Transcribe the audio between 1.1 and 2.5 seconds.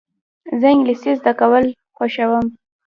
زده کول خوښوم.